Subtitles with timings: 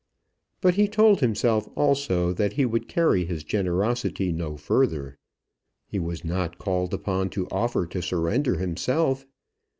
[0.61, 5.19] But he told himself also that he would carry his generosity no further.
[5.85, 9.27] He was not called upon to offer to surrender himself.